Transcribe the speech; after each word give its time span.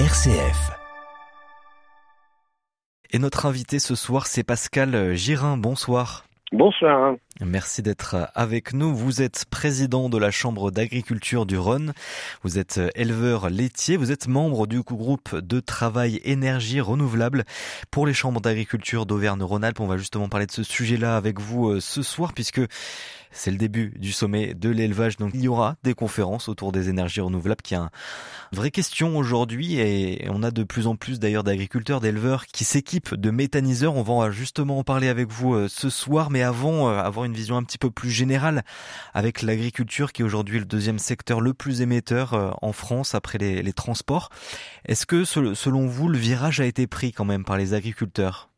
RCF. 0.00 0.72
Et 3.12 3.20
notre 3.20 3.46
invité 3.46 3.78
ce 3.78 3.94
soir, 3.94 4.26
c'est 4.26 4.42
Pascal 4.42 5.14
Girin. 5.14 5.56
Bonsoir. 5.56 6.24
Bonsoir. 6.50 7.14
Merci 7.40 7.80
d'être 7.80 8.28
avec 8.34 8.74
nous. 8.74 8.92
Vous 8.94 9.22
êtes 9.22 9.44
président 9.44 10.08
de 10.08 10.18
la 10.18 10.32
Chambre 10.32 10.72
d'agriculture 10.72 11.46
du 11.46 11.56
Rhône. 11.56 11.92
Vous 12.42 12.58
êtes 12.58 12.80
éleveur 12.96 13.50
laitier. 13.50 13.96
Vous 13.96 14.10
êtes 14.10 14.26
membre 14.26 14.66
du 14.66 14.82
groupe 14.82 15.36
de 15.36 15.60
travail 15.60 16.20
énergie 16.24 16.80
renouvelable 16.80 17.44
pour 17.92 18.04
les 18.06 18.14
chambres 18.14 18.40
d'agriculture 18.40 19.06
d'Auvergne-Rhône-Alpes. 19.06 19.78
On 19.78 19.86
va 19.86 19.96
justement 19.96 20.28
parler 20.28 20.46
de 20.46 20.52
ce 20.52 20.64
sujet-là 20.64 21.16
avec 21.16 21.40
vous 21.40 21.70
euh, 21.70 21.80
ce 21.80 22.02
soir 22.02 22.32
puisque 22.34 22.60
c'est 23.34 23.50
le 23.50 23.58
début 23.58 23.92
du 23.98 24.12
sommet 24.12 24.54
de 24.54 24.70
l'élevage. 24.70 25.16
Donc 25.16 25.32
il 25.34 25.42
y 25.42 25.48
aura 25.48 25.76
des 25.82 25.94
conférences 25.94 26.48
autour 26.48 26.72
des 26.72 26.88
énergies 26.88 27.20
renouvelables 27.20 27.62
qui 27.62 27.74
est 27.74 27.78
une 27.78 27.90
vraie 28.52 28.70
question 28.70 29.16
aujourd'hui 29.16 29.78
et 29.78 30.26
on 30.30 30.42
a 30.42 30.50
de 30.50 30.62
plus 30.62 30.86
en 30.86 30.96
plus 30.96 31.18
d'ailleurs 31.18 31.44
d'agriculteurs, 31.44 32.00
d'éleveurs 32.00 32.46
qui 32.46 32.64
s'équipent 32.64 33.14
de 33.14 33.30
méthaniseurs. 33.30 33.96
On 33.96 34.02
va 34.02 34.30
justement 34.30 34.78
en 34.78 34.84
parler 34.84 35.08
avec 35.08 35.28
vous 35.28 35.54
euh, 35.54 35.68
ce 35.68 35.90
soir. 35.90 36.30
Mais 36.30 36.42
avant, 36.42 36.88
euh, 36.88 36.98
avoir 36.98 37.26
une 37.26 37.34
vision 37.34 37.56
un 37.56 37.64
petit 37.64 37.78
peu 37.78 37.90
plus 37.90 38.10
générale 38.10 38.62
avec 39.12 39.42
l'agriculture 39.42 40.12
qui 40.12 40.22
est 40.22 40.24
aujourd'hui 40.24 40.58
le 40.58 40.64
deuxième 40.64 40.98
secteur 40.98 41.40
le 41.40 41.52
plus 41.52 41.80
émetteur 41.80 42.34
euh, 42.34 42.50
en 42.62 42.72
France 42.72 43.14
après 43.14 43.38
les, 43.38 43.62
les 43.62 43.72
transports. 43.72 44.30
Est-ce 44.86 45.06
que 45.06 45.24
selon 45.24 45.86
vous, 45.86 46.08
le 46.08 46.18
virage 46.18 46.60
a 46.60 46.66
été 46.66 46.86
pris 46.86 47.12
quand 47.12 47.24
même 47.24 47.44
par 47.44 47.56
les 47.56 47.74
agriculteurs? 47.74 48.48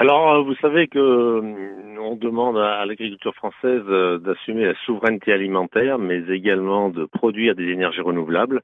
Alors, 0.00 0.42
vous 0.44 0.54
savez 0.62 0.88
que 0.88 1.42
on 1.98 2.16
demande 2.16 2.56
à 2.56 2.86
l'agriculture 2.86 3.34
française 3.34 3.84
d'assumer 4.24 4.64
la 4.64 4.74
souveraineté 4.86 5.30
alimentaire, 5.30 5.98
mais 5.98 6.22
également 6.30 6.88
de 6.88 7.04
produire 7.04 7.54
des 7.54 7.68
énergies 7.68 8.00
renouvelables. 8.00 8.62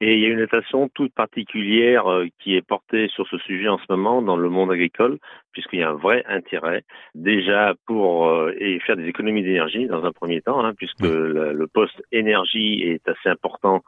Et 0.00 0.14
il 0.14 0.20
y 0.20 0.24
a 0.24 0.30
une 0.30 0.40
attention 0.40 0.88
toute 0.88 1.14
particulière 1.14 2.10
euh, 2.10 2.26
qui 2.40 2.56
est 2.56 2.66
portée 2.66 3.06
sur 3.06 3.24
ce 3.28 3.38
sujet 3.38 3.68
en 3.68 3.78
ce 3.78 3.84
moment 3.88 4.20
dans 4.20 4.36
le 4.36 4.48
monde 4.48 4.72
agricole, 4.72 5.18
puisqu'il 5.52 5.78
y 5.78 5.82
a 5.84 5.90
un 5.90 5.94
vrai 5.94 6.24
intérêt 6.26 6.82
déjà 7.14 7.74
pour 7.86 8.26
euh, 8.26 8.52
et 8.58 8.80
faire 8.80 8.96
des 8.96 9.06
économies 9.06 9.44
d'énergie 9.44 9.86
dans 9.86 10.04
un 10.04 10.10
premier 10.10 10.40
temps, 10.40 10.64
hein, 10.64 10.72
puisque 10.74 11.02
le, 11.02 11.66
poste 11.72 12.02
énergie 12.10 12.82
est 12.82 13.08
assez 13.08 13.28
important 13.28 13.84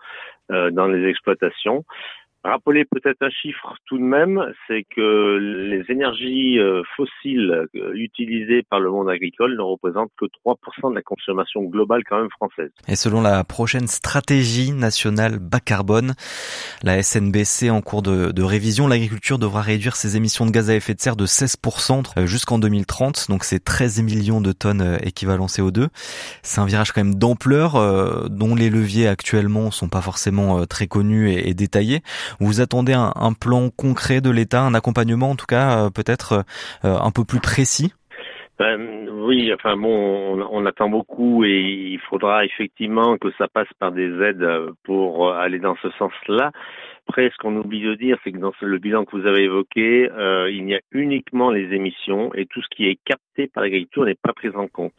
euh, 0.53 0.71
dans 0.71 0.87
les 0.87 1.09
exploitations. 1.09 1.85
Rappeler 2.47 2.85
peut-être 2.85 3.23
un 3.23 3.31
chiffre 3.31 3.75
tout 3.87 3.97
de 3.97 4.03
même, 4.03 4.39
c'est 4.69 4.85
que 4.95 5.39
les 5.71 5.83
énergies 5.91 6.59
euh, 6.59 6.83
fossiles 6.95 7.67
euh, 7.75 7.93
utilisées 7.95 8.63
par 8.69 8.81
le 8.81 8.91
monde 8.91 9.09
agricole 9.09 9.57
ne 9.57 9.63
représentent 9.63 10.13
que 10.19 10.27
3% 10.47 10.91
de 10.91 10.95
la 10.95 11.01
consommation 11.01 11.63
globale 11.63 12.03
quand 12.07 12.19
même 12.19 12.29
française. 12.29 12.71
Et 12.87 12.97
selon 12.97 13.23
la 13.23 13.45
prochaine 13.45 13.87
stratégie 13.87 14.73
nationale 14.73 15.39
bas 15.39 15.61
carbone, 15.61 16.13
la 16.83 17.03
SNBC 17.03 17.71
en 17.71 17.81
cours 17.81 18.03
de, 18.03 18.43
révision, 18.43 18.89
l'agriculture 18.89 19.39
devra 19.39 19.63
réduire 19.63 19.97
ses 19.97 20.19
émissions 20.19 20.45
de 20.45 20.51
gaz 20.51 20.69
à 20.69 20.75
effet 20.75 20.93
de 20.93 21.01
serre 21.01 21.17
de 21.17 21.25
16% 21.25 22.19
euh, 22.19 22.27
jusqu'en 22.27 22.59
2030, 22.59 23.31
donc 23.31 23.45
c'est 23.45 23.65
13 23.65 24.03
millions 24.03 24.43
de 24.43 24.53
tonnes 24.53 24.99
équivalent 25.03 25.47
CO2. 25.47 25.89
C'est 26.43 26.61
un 26.61 26.67
virage 26.67 26.93
quand 26.93 27.03
même 27.03 27.15
d'ampleur 27.15 28.29
dont 28.29 28.55
les 28.55 28.69
leviers 28.69 29.09
actuellement 29.09 29.71
sont 29.71 29.89
pas 29.89 30.03
forcément 30.03 30.67
très 30.67 30.89
connus 30.89 31.31
et 31.33 31.55
détaillés. 31.55 32.03
Vous 32.41 32.61
attendez 32.61 32.93
un, 32.93 33.13
un 33.15 33.33
plan 33.33 33.71
concret 33.71 34.21
de 34.21 34.31
l'État, 34.31 34.63
un 34.63 34.75
accompagnement 34.75 35.31
en 35.31 35.37
tout 35.37 35.47
cas 35.47 35.87
euh, 35.87 35.91
peut-être 35.91 36.45
euh, 36.85 36.97
un 36.99 37.11
peu 37.11 37.25
plus 37.25 37.41
précis? 37.41 37.93
Ben, 38.59 39.09
oui, 39.11 39.53
enfin 39.53 39.77
bon, 39.77 39.89
on, 39.89 40.49
on, 40.49 40.67
attend 40.67 40.89
beaucoup 40.89 41.45
et 41.45 41.59
il 41.59 41.99
faudra 42.09 42.45
effectivement 42.45 43.19
que 43.19 43.33
ça 43.37 43.49
passe 43.49 43.67
par 43.81 43.91
des 43.91 44.23
aides 44.23 44.47
pour 44.85 45.33
aller 45.33 45.59
dans 45.59 45.75
ce 45.83 45.91
sens-là. 45.99 46.53
Après, 47.09 47.31
ce 47.31 47.37
qu'on 47.37 47.57
oublie 47.57 47.83
de 47.83 47.95
dire, 47.95 48.17
c'est 48.25 48.33
que 48.33 48.39
dans 48.39 48.53
le 48.61 48.79
bilan 48.79 49.05
que 49.05 49.17
vous 49.17 49.27
avez 49.27 49.43
évoqué, 49.43 50.11
euh, 50.11 50.51
il 50.51 50.69
y 50.69 50.75
a 50.75 50.81
uniquement 50.91 51.51
les 51.51 51.75
émissions 51.75 52.33
et 52.35 52.47
tout 52.47 52.63
ce 52.63 52.69
qui 52.75 52.87
est 52.87 52.99
capté 53.05 53.47
par 53.47 53.63
l'agriculture 53.63 54.07
n'est 54.07 54.15
pas 54.15 54.33
pris 54.33 54.49
en 54.51 54.69
compte. 54.69 54.95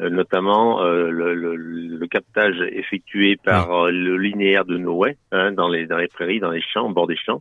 Euh, 0.00 0.10
notamment 0.10 0.82
euh, 0.82 1.08
le, 1.08 1.34
le, 1.36 1.54
le, 1.54 2.06
captage 2.08 2.60
effectué 2.72 3.36
par 3.36 3.70
euh, 3.72 3.90
le 3.92 4.16
linéaire 4.16 4.64
de 4.64 4.76
Noé 4.76 5.16
hein, 5.30 5.52
dans, 5.52 5.68
les, 5.68 5.86
dans 5.86 5.98
les 5.98 6.08
prairies, 6.08 6.40
dans 6.40 6.50
les 6.50 6.60
champs, 6.60 6.88
au 6.88 6.92
bord 6.92 7.06
des 7.06 7.16
champs, 7.16 7.40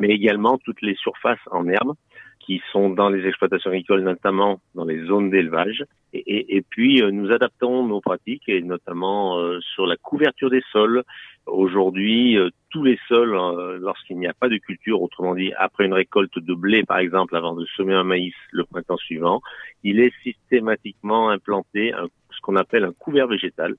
mais 0.00 0.08
également 0.08 0.58
toutes 0.58 0.82
les 0.82 0.96
surfaces 0.96 1.38
en 1.52 1.68
herbe 1.68 1.92
qui 2.40 2.60
sont 2.72 2.90
dans 2.90 3.08
les 3.08 3.24
exploitations 3.28 3.70
agricoles, 3.70 4.02
notamment 4.02 4.60
dans 4.74 4.84
les 4.84 5.04
zones 5.06 5.30
d'élevage. 5.30 5.84
Et, 6.12 6.18
et, 6.18 6.56
et, 6.56 6.62
puis, 6.62 7.00
nous 7.12 7.30
adaptons 7.30 7.86
nos 7.86 8.00
pratiques, 8.00 8.48
et 8.48 8.62
notamment 8.62 9.38
sur 9.60 9.86
la 9.86 9.96
couverture 9.96 10.50
des 10.50 10.62
sols. 10.72 11.04
Aujourd'hui, 11.46 12.36
tous 12.72 12.82
les 12.82 12.98
sols, 13.06 13.36
lorsqu'il 13.80 14.18
n'y 14.18 14.26
a 14.26 14.32
pas 14.32 14.48
de 14.48 14.56
culture, 14.56 15.00
autrement 15.02 15.34
dit, 15.34 15.52
après 15.56 15.84
une 15.84 15.92
récolte 15.92 16.38
de 16.38 16.54
blé, 16.54 16.84
par 16.84 16.98
exemple, 16.98 17.36
avant 17.36 17.54
de 17.54 17.64
semer 17.76 17.94
un 17.94 18.04
maïs 18.04 18.34
le 18.50 18.64
printemps 18.64 18.96
suivant, 18.96 19.40
il 19.82 20.00
est 20.00 20.12
systématiquement 20.22 21.30
implanté 21.30 21.92
un, 21.92 22.08
ce 22.30 22.40
qu'on 22.40 22.56
appelle 22.56 22.84
un 22.84 22.92
couvert 22.92 23.28
végétal. 23.28 23.76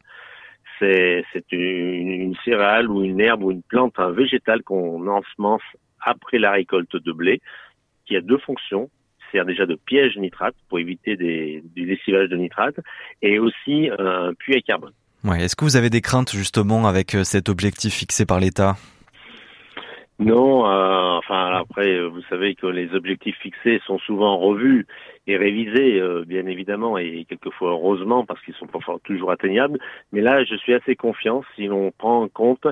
C'est 0.79 1.23
une, 1.51 1.59
une, 1.59 2.35
céréale 2.43 2.89
ou 2.89 3.03
une 3.03 3.21
herbe 3.21 3.43
ou 3.43 3.51
une 3.51 3.63
plante, 3.63 3.97
un 3.99 4.11
végétal 4.11 4.63
qu'on 4.63 5.07
ensemence 5.07 5.61
après 6.01 6.39
la 6.39 6.51
récolte 6.51 6.95
de 6.95 7.11
blé, 7.11 7.41
qui 8.05 8.15
a 8.15 8.21
deux 8.21 8.37
fonctions 8.37 8.89
sert 9.31 9.45
déjà 9.45 9.65
de 9.65 9.75
piège 9.75 10.17
nitrate 10.17 10.55
pour 10.69 10.79
éviter 10.79 11.15
du 11.17 11.85
lessivage 11.85 12.29
de 12.29 12.37
nitrate 12.37 12.79
et 13.21 13.39
aussi 13.39 13.89
un 13.97 14.33
puits 14.35 14.55
à 14.55 14.61
carbone. 14.61 14.93
Est-ce 15.31 15.56
que 15.56 15.63
vous 15.63 15.78
avez 15.78 15.89
des 15.89 16.01
craintes 16.01 16.31
justement 16.31 16.85
avec 16.85 17.16
euh, 17.16 17.23
cet 17.23 17.47
objectif 17.47 17.94
fixé 17.94 18.25
par 18.25 18.39
l'État? 18.39 18.75
Non, 20.19 20.67
euh, 20.67 21.17
enfin 21.17 21.53
après, 21.56 22.06
vous 22.07 22.22
savez 22.29 22.56
que 22.56 22.67
les 22.67 22.94
objectifs 22.94 23.38
fixés 23.39 23.81
sont 23.88 23.97
souvent 24.00 24.38
revus 24.38 24.85
et 25.25 25.38
révisés, 25.38 26.00
euh, 26.00 26.23
bien 26.28 26.45
évidemment, 26.45 26.97
et 26.97 27.25
quelquefois 27.28 27.72
heureusement 27.72 28.25
parce 28.25 28.41
qu'ils 28.41 28.53
sont 28.56 28.67
pas 28.67 28.79
toujours 29.06 29.31
atteignables. 29.31 29.79
Mais 30.12 30.22
là, 30.22 30.44
je 30.44 30.56
suis 30.56 30.73
assez 30.73 30.95
confiant 30.95 31.44
si 31.56 31.67
l'on 31.67 31.91
prend 31.91 32.22
en 32.23 32.28
compte 32.28 32.67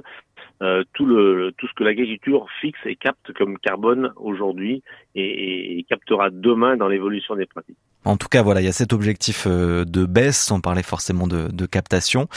tout 0.93 1.05
le 1.07 1.51
tout 1.57 1.67
ce 1.67 1.73
que 1.73 1.83
l'agriculture 1.83 2.45
fixe 2.59 2.79
et 2.85 2.95
capte 2.95 3.33
comme 3.33 3.57
carbone 3.57 4.13
aujourd'hui 4.15 4.83
et, 5.15 5.83
captera 5.89 6.29
demain 6.29 6.77
dans 6.77 6.87
l'évolution 6.87 7.35
des 7.35 7.47
pratiques. 7.47 7.77
En 8.03 8.17
tout 8.17 8.27
cas, 8.27 8.41
voilà, 8.41 8.61
il 8.61 8.65
y 8.65 8.67
a 8.67 8.73
cet 8.73 8.93
objectif 8.93 9.45
euh, 9.47 9.85
de 9.85 10.05
baisse, 10.05 10.37
sans 10.37 10.59
parler 10.59 10.83
forcément 10.83 11.27
de, 11.27 11.65
captation. 11.65 12.27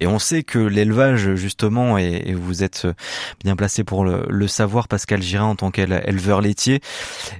Et 0.00 0.06
on 0.06 0.18
sait 0.18 0.42
que 0.42 0.58
l'élevage, 0.58 1.34
justement, 1.34 1.98
et, 1.98 2.34
vous 2.34 2.62
êtes 2.62 2.86
euh, 2.86 2.94
bien 3.44 3.54
placé 3.54 3.84
pour 3.84 4.04
le, 4.04 4.46
savoir, 4.48 4.88
Pascal 4.88 5.22
Girin, 5.22 5.44
en 5.44 5.56
tant 5.56 5.70
qu'éleveur 5.70 6.40
laitier, 6.40 6.80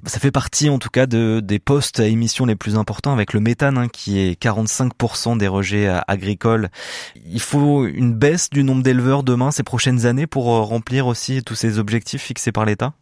ça 0.06 0.21
fait 0.21 0.31
partie, 0.31 0.69
en 0.69 0.78
tout 0.78 0.91
cas, 0.91 1.06
de, 1.06 1.41
des 1.43 1.59
postes 1.59 2.00
à 2.00 2.06
émissions 2.06 2.44
les 2.44 2.56
plus 2.56 2.77
importants, 2.77 3.12
avec 3.12 3.32
le 3.32 3.41
méthane, 3.41 3.78
hein, 3.78 3.88
qui 3.88 4.21
est 4.21 4.41
45% 4.41 5.38
des 5.38 5.49
rejets 5.49 5.88
agricoles. 6.06 6.69
Il 7.27 7.41
faut 7.41 7.87
une 7.87 8.15
baisse 8.15 8.50
du 8.50 8.65
nombre 8.65 8.82
d'éleveurs 8.82 9.22
demain, 9.22 9.50
ces 9.50 9.62
prochaines 9.62 10.06
années, 10.06 10.27
pour 10.27 10.55
euh, 10.55 10.61
remplir 10.61 11.06
aussi 11.06 11.43
tous 11.43 11.55
ces 11.55 11.78
objectifs 11.78 12.22
fixés 12.22 12.53
par 12.53 12.65
l'État? 12.65 12.93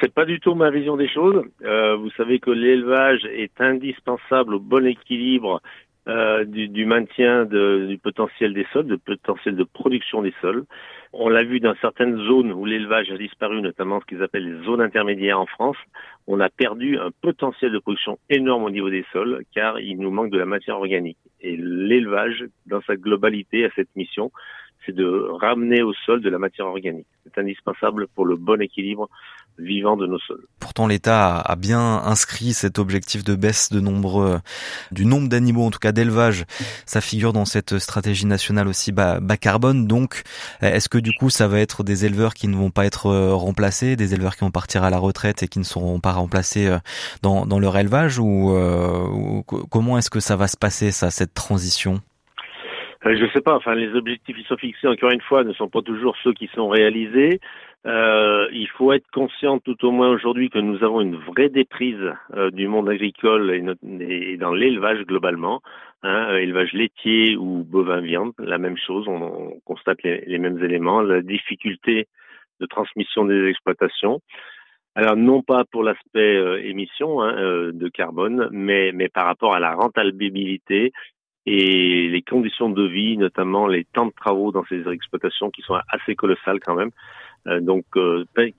C'est 0.00 0.12
pas 0.12 0.24
du 0.24 0.40
tout 0.40 0.54
ma 0.54 0.70
vision 0.70 0.96
des 0.96 1.08
choses. 1.08 1.44
Euh, 1.62 1.96
vous 1.96 2.10
savez 2.12 2.38
que 2.38 2.50
l'élevage 2.50 3.24
est 3.26 3.60
indispensable 3.60 4.54
au 4.54 4.60
bon 4.60 4.86
équilibre 4.86 5.60
euh, 6.06 6.44
du, 6.44 6.68
du, 6.68 6.84
maintien 6.84 7.46
de, 7.46 7.86
du 7.88 7.96
potentiel 7.96 8.52
des 8.52 8.66
sols, 8.72 8.86
du 8.86 8.98
potentiel 8.98 9.56
de 9.56 9.64
production 9.64 10.20
des 10.22 10.34
sols. 10.42 10.64
On 11.14 11.28
l'a 11.28 11.44
vu 11.44 11.60
dans 11.60 11.74
certaines 11.80 12.18
zones 12.26 12.52
où 12.52 12.66
l'élevage 12.66 13.10
a 13.10 13.16
disparu, 13.16 13.62
notamment 13.62 14.00
ce 14.00 14.06
qu'ils 14.06 14.22
appellent 14.22 14.58
les 14.58 14.64
zones 14.64 14.82
intermédiaires 14.82 15.40
en 15.40 15.46
France. 15.46 15.76
On 16.26 16.40
a 16.40 16.50
perdu 16.50 16.98
un 16.98 17.10
potentiel 17.22 17.72
de 17.72 17.78
production 17.78 18.18
énorme 18.28 18.64
au 18.64 18.70
niveau 18.70 18.90
des 18.90 19.06
sols, 19.12 19.44
car 19.54 19.80
il 19.80 19.98
nous 19.98 20.10
manque 20.10 20.30
de 20.30 20.38
la 20.38 20.44
matière 20.44 20.76
organique. 20.76 21.18
Et 21.40 21.56
l'élevage, 21.56 22.44
dans 22.66 22.82
sa 22.82 22.96
globalité, 22.96 23.64
a 23.64 23.70
cette 23.74 23.94
mission, 23.96 24.30
c'est 24.84 24.94
de 24.94 25.06
ramener 25.40 25.82
au 25.82 25.92
sol 25.92 26.20
de 26.20 26.28
la 26.28 26.38
matière 26.38 26.66
organique. 26.66 27.06
C'est 27.24 27.38
indispensable 27.38 28.08
pour 28.08 28.26
le 28.26 28.36
bon 28.36 28.60
équilibre 28.60 29.08
vivant 29.58 29.96
de 29.96 30.06
nos 30.06 30.18
sols. 30.20 30.44
Pourtant, 30.60 30.86
l'État 30.86 31.38
a 31.38 31.56
bien 31.56 32.02
inscrit 32.04 32.52
cet 32.52 32.78
objectif 32.78 33.24
de 33.24 33.34
baisse 33.34 33.70
de 33.72 33.80
nombre, 33.80 34.40
du 34.90 35.06
nombre 35.06 35.28
d'animaux, 35.28 35.66
en 35.66 35.70
tout 35.70 35.78
cas 35.78 35.92
d'élevage. 35.92 36.44
Ça 36.86 37.00
figure 37.00 37.32
dans 37.32 37.44
cette 37.44 37.78
stratégie 37.78 38.26
nationale 38.26 38.68
aussi 38.68 38.92
bas, 38.92 39.20
bas 39.20 39.36
carbone. 39.36 39.86
Donc, 39.86 40.22
est-ce 40.60 40.88
que 40.88 40.98
du 40.98 41.12
coup, 41.12 41.30
ça 41.30 41.48
va 41.48 41.60
être 41.60 41.84
des 41.84 42.04
éleveurs 42.04 42.34
qui 42.34 42.48
ne 42.48 42.56
vont 42.56 42.70
pas 42.70 42.86
être 42.86 43.06
euh, 43.06 43.34
remplacés, 43.34 43.96
des 43.96 44.14
éleveurs 44.14 44.36
qui 44.36 44.44
vont 44.44 44.50
partir 44.50 44.84
à 44.84 44.90
la 44.90 44.98
retraite 44.98 45.42
et 45.42 45.48
qui 45.48 45.58
ne 45.58 45.64
seront 45.64 46.00
pas 46.00 46.12
remplacés 46.12 46.66
euh, 46.66 46.78
dans, 47.22 47.46
dans 47.46 47.58
leur 47.58 47.76
élevage 47.76 48.18
ou, 48.18 48.54
euh, 48.54 49.06
ou 49.08 49.42
comment 49.42 49.98
est-ce 49.98 50.10
que 50.10 50.20
ça 50.20 50.36
va 50.36 50.48
se 50.48 50.56
passer, 50.56 50.90
ça, 50.90 51.10
cette 51.10 51.34
transition? 51.34 52.00
Euh, 53.06 53.16
je 53.16 53.24
ne 53.24 53.30
sais 53.30 53.40
pas. 53.40 53.54
Enfin, 53.54 53.74
les 53.74 53.94
objectifs 53.94 54.36
qui 54.36 54.44
sont 54.44 54.56
fixés, 54.56 54.88
encore 54.88 55.10
une 55.10 55.20
fois, 55.20 55.44
ne 55.44 55.52
sont 55.52 55.68
pas 55.68 55.82
toujours 55.82 56.16
ceux 56.22 56.32
qui 56.32 56.48
sont 56.54 56.68
réalisés. 56.68 57.40
Euh, 57.86 58.48
il 58.52 58.68
faut 58.68 58.92
être 58.92 59.10
conscient, 59.12 59.58
tout 59.58 59.84
au 59.84 59.90
moins 59.90 60.08
aujourd'hui, 60.08 60.48
que 60.48 60.58
nous 60.58 60.82
avons 60.82 61.00
une 61.02 61.16
vraie 61.16 61.50
déprise 61.50 62.12
euh, 62.34 62.50
du 62.50 62.66
monde 62.66 62.88
agricole 62.88 63.50
et, 63.50 63.62
et 64.00 64.36
dans 64.38 64.54
l'élevage 64.54 65.04
globalement, 65.04 65.60
hein, 66.02 66.30
euh, 66.30 66.38
élevage 66.38 66.72
laitier 66.72 67.36
ou 67.36 67.62
bovin 67.62 68.00
viande, 68.00 68.32
la 68.38 68.56
même 68.56 68.78
chose. 68.78 69.06
On, 69.06 69.20
on 69.22 69.60
constate 69.66 70.02
les, 70.02 70.24
les, 70.26 70.38
mêmes 70.38 70.64
éléments. 70.64 71.02
La 71.02 71.20
difficulté 71.20 72.06
de 72.60 72.66
transmission 72.66 73.24
des 73.24 73.48
exploitations. 73.48 74.20
Alors 74.96 75.16
non 75.16 75.42
pas 75.42 75.64
pour 75.64 75.82
l'aspect 75.82 76.36
euh, 76.36 76.62
émission 76.64 77.20
hein, 77.20 77.36
euh, 77.36 77.72
de 77.72 77.88
carbone, 77.88 78.48
mais, 78.52 78.92
mais 78.92 79.08
par 79.08 79.26
rapport 79.26 79.54
à 79.54 79.58
la 79.58 79.74
rentabilité 79.74 80.92
et 81.46 82.08
les 82.08 82.22
conditions 82.22 82.70
de 82.70 82.86
vie, 82.86 83.18
notamment 83.18 83.66
les 83.66 83.84
temps 83.84 84.06
de 84.06 84.12
travaux 84.12 84.52
dans 84.52 84.64
ces 84.66 84.88
exploitations 84.88 85.50
qui 85.50 85.62
sont 85.62 85.78
assez 85.88 86.14
colossales 86.14 86.60
quand 86.60 86.76
même, 86.76 86.90
donc 87.46 87.84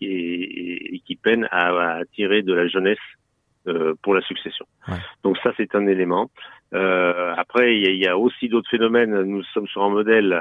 et, 0.01 1.01
qui 1.05 1.15
peinent 1.15 1.47
à, 1.51 1.97
attirer 1.97 2.41
de 2.41 2.53
la 2.53 2.67
jeunesse 2.67 2.97
pour 4.03 4.13
la 4.13 4.21
succession. 4.21 4.65
Donc 5.23 5.37
ça 5.43 5.51
c'est 5.57 5.73
un 5.75 5.87
élément. 5.87 6.29
après 6.71 7.77
il 7.77 7.95
y, 7.95 7.97
y, 7.97 8.07
a 8.07 8.17
aussi 8.17 8.47
d'autres 8.47 8.69
phénomènes. 8.69 9.21
Nous 9.23 9.43
sommes 9.53 9.67
sur 9.67 9.83
un 9.83 9.89
modèle 9.89 10.39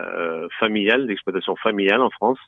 familial 0.59 1.07
d'exploitation 1.07 1.57
familiale 1.57 2.03
en 2.03 2.11
France. 2.11 2.39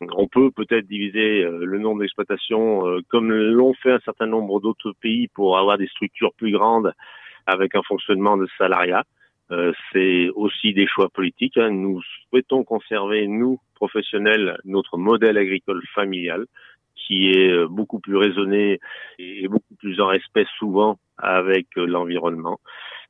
On 0.00 0.28
peut 0.28 0.50
peut-être 0.50 0.86
diviser 0.86 1.42
euh, 1.42 1.64
le 1.64 1.78
nombre 1.78 2.00
d'exploitations 2.00 2.86
euh, 2.86 3.00
comme 3.08 3.32
l'ont 3.32 3.74
fait 3.74 3.92
un 3.92 4.00
certain 4.00 4.26
nombre 4.26 4.60
d'autres 4.60 4.92
pays 5.00 5.28
pour 5.28 5.58
avoir 5.58 5.76
des 5.78 5.88
structures 5.88 6.32
plus 6.34 6.52
grandes 6.52 6.92
avec 7.46 7.74
un 7.74 7.82
fonctionnement 7.82 8.36
de 8.36 8.46
salariat. 8.58 9.04
Euh, 9.50 9.72
c'est 9.92 10.28
aussi 10.34 10.74
des 10.74 10.86
choix 10.86 11.08
politiques. 11.08 11.56
Hein. 11.56 11.70
Nous 11.70 12.02
souhaitons 12.28 12.64
conserver, 12.64 13.26
nous, 13.26 13.60
professionnels, 13.74 14.58
notre 14.64 14.98
modèle 14.98 15.38
agricole 15.38 15.82
familial 15.94 16.46
qui 16.94 17.30
est 17.30 17.66
beaucoup 17.66 18.00
plus 18.00 18.16
raisonné 18.16 18.80
et 19.18 19.48
beaucoup 19.48 19.74
plus 19.78 20.00
en 20.00 20.08
respect 20.08 20.46
souvent 20.58 20.98
avec 21.16 21.66
l'environnement. 21.76 22.58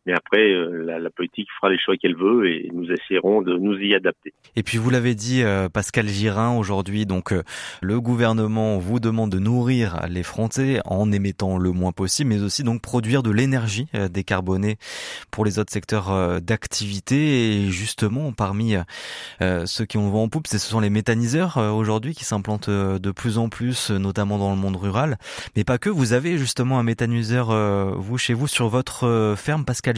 Mais 0.09 0.15
après, 0.15 0.55
euh, 0.55 0.99
la, 0.99 1.11
politique 1.11 1.49
fera 1.61 1.71
les 1.71 1.79
choix 1.79 1.99
qu'elle 1.99 2.17
veut 2.17 2.51
et 2.51 2.71
nous 2.73 2.87
essaierons 2.91 3.43
de 3.43 3.59
nous 3.59 3.75
y 3.75 3.95
adapter. 3.95 4.33
Et 4.57 4.63
puis 4.63 4.79
vous 4.79 4.89
l'avez 4.89 5.15
dit, 5.15 5.43
euh, 5.43 5.69
Pascal 5.69 6.09
Girin, 6.09 6.57
aujourd'hui, 6.57 7.05
donc 7.05 7.31
euh, 7.31 7.43
le 7.83 8.01
gouvernement 8.01 8.79
vous 8.79 9.01
demande 9.01 9.31
de 9.31 9.39
nourrir 9.39 10.07
les 10.09 10.23
Français 10.23 10.81
en 10.87 11.13
émettant 11.13 11.59
le 11.59 11.73
moins 11.73 11.93
possible, 11.93 12.31
mais 12.31 12.43
aussi 12.43 12.63
donc 12.63 12.81
produire 12.81 13.23
de 13.23 13.31
l'énergie 13.31 13.87
décarbonée 14.11 14.77
pour 15.31 15.45
les 15.45 15.59
autres 15.59 15.73
secteurs 15.73 16.41
d'activité. 16.41 17.65
Et 17.65 17.71
justement, 17.71 18.33
parmi 18.33 18.77
ceux 19.41 19.85
qui 19.85 19.99
ont 19.99 20.09
vent 20.09 20.23
en 20.23 20.29
poupe, 20.29 20.47
ce 20.47 20.59
sont 20.59 20.81
les 20.81 20.91
méthaniseurs 20.91 21.59
aujourd'hui 21.59 22.15
qui 22.15 22.25
s'implantent 22.25 22.71
de 22.71 23.11
plus 23.11 23.37
en 23.37 23.51
plus, 23.51 23.91
notamment 23.91 24.39
dans 24.39 24.51
le 24.51 24.57
monde 24.57 24.77
rural. 24.77 25.19
Mais 25.55 25.65
pas 25.65 25.77
que. 25.77 25.91
Vous 25.91 26.13
avez 26.13 26.39
justement 26.39 26.79
un 26.79 26.83
méthaniseur 26.83 27.49
vous 27.99 28.17
chez 28.17 28.35
vous 28.35 28.47
sur 28.47 28.69
votre 28.69 29.35
ferme, 29.37 29.65
Pascal 29.65 29.98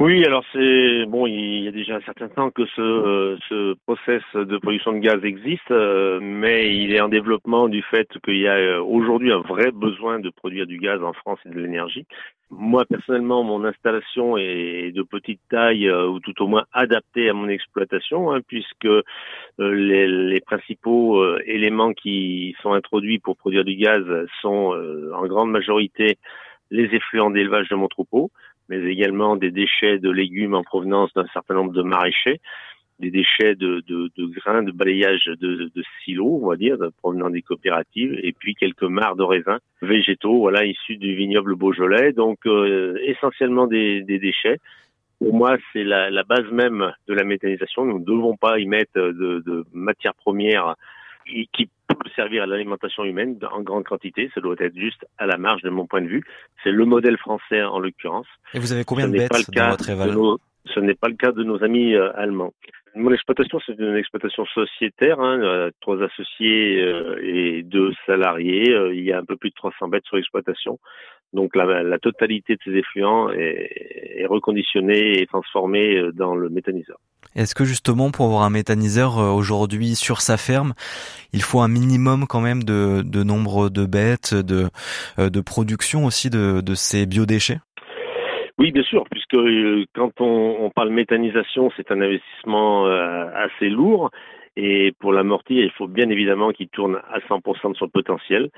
oui, 0.00 0.24
alors 0.24 0.44
c'est 0.52 1.06
bon, 1.06 1.28
il 1.28 1.62
y 1.62 1.68
a 1.68 1.70
déjà 1.70 1.94
un 1.94 2.00
certain 2.00 2.28
temps 2.28 2.50
que 2.50 2.66
ce, 2.66 2.80
euh, 2.80 3.36
ce 3.48 3.74
process 3.86 4.22
de 4.34 4.58
production 4.58 4.92
de 4.92 4.98
gaz 4.98 5.24
existe, 5.24 5.70
euh, 5.70 6.18
mais 6.20 6.74
il 6.74 6.92
est 6.92 7.00
en 7.00 7.08
développement 7.08 7.68
du 7.68 7.80
fait 7.80 8.08
qu'il 8.24 8.38
y 8.38 8.48
a 8.48 8.56
euh, 8.56 8.82
aujourd'hui 8.82 9.30
un 9.30 9.38
vrai 9.38 9.70
besoin 9.70 10.18
de 10.18 10.30
produire 10.30 10.66
du 10.66 10.78
gaz 10.78 11.00
en 11.00 11.12
France 11.12 11.38
et 11.46 11.50
de 11.50 11.60
l'énergie. 11.60 12.06
Moi 12.50 12.84
personnellement, 12.86 13.44
mon 13.44 13.64
installation 13.64 14.36
est 14.36 14.90
de 14.92 15.02
petite 15.04 15.40
taille 15.48 15.88
ou 15.88 16.18
tout 16.18 16.42
au 16.42 16.48
moins 16.48 16.64
adaptée 16.72 17.28
à 17.28 17.32
mon 17.32 17.48
exploitation, 17.48 18.32
hein, 18.32 18.40
puisque 18.46 18.88
les, 19.58 20.08
les, 20.08 20.40
principaux 20.40 21.24
éléments 21.46 21.92
qui 21.92 22.56
sont 22.62 22.72
introduits 22.72 23.20
pour 23.20 23.36
produire 23.36 23.64
du 23.64 23.76
gaz 23.76 24.04
sont 24.42 24.74
en 25.14 25.26
grande 25.26 25.50
majorité 25.50 26.18
les 26.70 26.94
effluents 26.94 27.30
d'élevage 27.30 27.68
de 27.68 27.76
mon 27.76 27.88
troupeau 27.88 28.30
mais 28.68 28.82
également 28.84 29.36
des 29.36 29.50
déchets 29.50 29.98
de 29.98 30.10
légumes 30.10 30.54
en 30.54 30.62
provenance 30.62 31.12
d'un 31.14 31.26
certain 31.32 31.54
nombre 31.54 31.72
de 31.72 31.82
maraîchers, 31.82 32.40
des 33.00 33.10
déchets 33.10 33.54
de, 33.56 33.82
de, 33.86 34.10
de 34.16 34.26
grains, 34.26 34.62
de 34.62 34.70
balayage 34.70 35.26
de, 35.26 35.70
de, 35.74 35.82
silos, 36.04 36.40
on 36.42 36.48
va 36.48 36.56
dire, 36.56 36.76
provenant 36.98 37.28
des 37.28 37.42
coopératives, 37.42 38.18
et 38.22 38.32
puis 38.32 38.54
quelques 38.54 38.84
mares 38.84 39.16
de 39.16 39.24
raisins 39.24 39.58
végétaux, 39.82 40.38
voilà, 40.38 40.64
issus 40.64 40.96
du 40.96 41.14
vignoble 41.14 41.56
Beaujolais, 41.56 42.12
donc 42.12 42.38
euh, 42.46 42.96
essentiellement 43.04 43.66
des, 43.66 44.02
des, 44.02 44.18
déchets. 44.18 44.58
Pour 45.18 45.34
moi, 45.34 45.56
c'est 45.72 45.84
la, 45.84 46.10
la, 46.10 46.22
base 46.22 46.50
même 46.52 46.92
de 47.08 47.14
la 47.14 47.24
méthanisation. 47.24 47.84
Nous 47.84 47.98
ne 47.98 48.04
devons 48.04 48.36
pas 48.36 48.58
y 48.58 48.66
mettre 48.66 48.94
de, 48.94 49.42
de 49.44 49.64
matières 49.72 50.14
premières 50.14 50.76
qui 51.24 51.68
peut 51.88 52.10
servir 52.14 52.42
à 52.42 52.46
l'alimentation 52.46 53.04
humaine 53.04 53.38
en 53.50 53.62
grande 53.62 53.84
quantité. 53.84 54.30
Ça 54.34 54.40
doit 54.40 54.56
être 54.58 54.76
juste 54.76 55.04
à 55.18 55.26
la 55.26 55.36
marge 55.36 55.62
de 55.62 55.70
mon 55.70 55.86
point 55.86 56.02
de 56.02 56.08
vue. 56.08 56.22
C'est 56.62 56.70
le 56.70 56.84
modèle 56.84 57.18
français 57.18 57.62
en 57.62 57.78
l'occurrence. 57.78 58.26
Et 58.54 58.58
vous 58.58 58.72
avez 58.72 58.84
combien 58.84 59.08
de 59.08 59.12
bêtes 59.12 59.30
dans 59.52 59.70
votre 59.70 59.88
éval 59.88 60.16
Ce 60.66 60.80
n'est 60.80 60.94
pas 60.94 61.08
le 61.08 61.16
cas 61.16 61.32
de 61.32 61.44
nos 61.44 61.62
amis 61.62 61.94
euh, 61.94 62.10
allemands. 62.16 62.52
Mon 62.96 63.12
exploitation, 63.12 63.58
c'est 63.66 63.76
une 63.76 63.96
exploitation 63.96 64.46
sociétaire, 64.46 65.18
hein, 65.18 65.40
euh, 65.40 65.70
trois 65.80 66.00
associés 66.00 66.80
euh, 66.80 67.18
et 67.24 67.62
deux 67.64 67.92
salariés. 68.06 68.72
il 68.92 69.02
y 69.02 69.12
a 69.12 69.18
un 69.18 69.24
peu 69.24 69.36
plus 69.36 69.50
de 69.50 69.54
300 69.56 69.88
bêtes 69.88 70.04
sur 70.04 70.16
l'exploitation. 70.16 70.78
Donc 71.34 71.54
la, 71.56 71.82
la, 71.82 71.98
totalité 71.98 72.54
de 72.54 72.60
ces 72.64 72.78
effluents 72.78 73.30
est, 73.30 74.20
est 74.20 74.26
reconditionnée 74.26 75.20
et 75.20 75.26
transformée 75.26 76.00
dans 76.14 76.34
le 76.34 76.48
méthaniseur. 76.48 76.98
Est-ce 77.36 77.54
que 77.56 77.64
justement 77.64 78.12
pour 78.12 78.26
avoir 78.26 78.42
un 78.42 78.50
méthaniseur 78.50 79.18
euh, 79.18 79.32
aujourd'hui 79.32 79.96
sur 79.96 80.20
sa 80.20 80.36
ferme, 80.36 80.74
il 81.32 81.42
faut 81.42 81.60
un 81.60 81.68
minimum 81.68 82.26
quand 82.28 82.40
même 82.40 82.62
de, 82.62 83.02
de 83.02 83.24
nombre 83.24 83.70
de 83.70 83.86
bêtes, 83.86 84.34
de, 84.34 84.68
euh, 85.18 85.30
de 85.30 85.40
production 85.40 86.04
aussi 86.04 86.30
de, 86.30 86.60
de 86.60 86.74
ces 86.74 87.06
biodéchets? 87.06 87.58
Oui, 88.56 88.70
bien 88.70 88.84
sûr, 88.84 89.02
puisque 89.10 89.34
euh, 89.34 89.84
quand 89.96 90.12
on, 90.20 90.56
on 90.60 90.70
parle 90.70 90.90
méthanisation, 90.90 91.72
c'est 91.76 91.90
un 91.90 92.00
investissement 92.00 92.86
assez 92.86 93.68
lourd. 93.68 94.10
Et 94.56 94.92
pour 95.00 95.12
l'amortir, 95.12 95.64
il 95.64 95.70
faut 95.72 95.88
bien 95.88 96.08
évidemment 96.10 96.50
qu'il 96.52 96.68
tourne 96.68 97.00
à 97.10 97.18
100% 97.28 97.72
de 97.72 97.76
son 97.76 97.88
potentiel. 97.88 98.50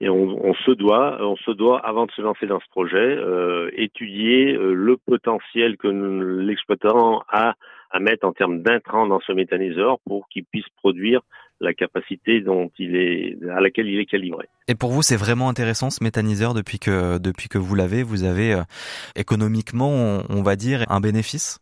Et 0.00 0.08
on, 0.08 0.44
on, 0.44 0.54
se 0.54 0.72
doit, 0.72 1.18
on 1.20 1.36
se 1.36 1.52
doit, 1.52 1.78
avant 1.78 2.06
de 2.06 2.10
se 2.10 2.20
lancer 2.20 2.46
dans 2.46 2.58
ce 2.58 2.68
projet, 2.70 2.96
euh, 2.96 3.70
étudier 3.74 4.52
le 4.52 4.96
potentiel 4.96 5.76
que 5.76 5.88
l'exploitant 5.88 7.22
a 7.28 7.54
à 7.94 8.00
mettre 8.00 8.26
en 8.26 8.32
termes 8.32 8.60
d'intrants 8.60 9.06
dans 9.06 9.20
ce 9.20 9.32
méthaniseur 9.32 9.98
pour 10.04 10.28
qu'il 10.28 10.44
puisse 10.44 10.66
produire 10.78 11.20
la 11.60 11.72
capacité 11.74 12.40
dont 12.40 12.70
il 12.78 12.96
est, 12.96 13.36
à 13.48 13.60
laquelle 13.60 13.88
il 13.88 14.00
est 14.00 14.06
calibré. 14.06 14.48
Et 14.66 14.74
pour 14.74 14.90
vous, 14.90 15.02
c'est 15.02 15.16
vraiment 15.16 15.48
intéressant 15.48 15.90
ce 15.90 16.02
méthaniseur 16.02 16.54
depuis 16.54 16.80
que, 16.80 17.18
depuis 17.18 17.48
que 17.48 17.58
vous 17.58 17.76
l'avez, 17.76 18.02
vous 18.02 18.24
avez 18.24 18.52
euh, 18.52 18.62
économiquement, 19.14 20.24
on, 20.28 20.42
va 20.42 20.56
dire, 20.56 20.84
un 20.88 21.00
bénéfice? 21.00 21.60